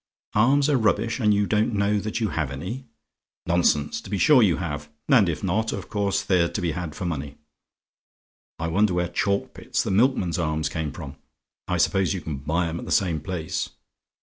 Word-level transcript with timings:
"ARMS 0.33 0.67
ARE 0.67 0.77
RUBBISH; 0.79 1.19
AND 1.19 1.31
YOU 1.31 1.45
DON'T 1.45 1.75
KNOW 1.75 1.99
THAT 1.99 2.19
YOU 2.21 2.29
HAVE 2.29 2.49
ANY? 2.49 2.85
"Nonsense: 3.45 4.01
to 4.01 4.09
be 4.09 4.17
sure 4.17 4.41
you 4.41 4.57
have 4.57 4.89
and 5.07 5.29
if 5.29 5.43
not, 5.43 5.71
of 5.71 5.89
course 5.89 6.23
they're 6.23 6.49
to 6.49 6.59
be 6.59 6.71
had 6.71 6.95
for 6.95 7.05
money. 7.05 7.37
I 8.57 8.67
wonder 8.69 8.95
where 8.95 9.09
Chalkpit's, 9.09 9.83
the 9.83 9.91
milkman's 9.91 10.39
arms, 10.39 10.69
came 10.69 10.91
from? 10.91 11.17
I 11.67 11.77
suppose 11.77 12.15
you 12.15 12.21
can 12.21 12.37
buy 12.37 12.65
'em 12.67 12.79
at 12.79 12.85
the 12.87 12.91
same 12.91 13.19
place. 13.19 13.69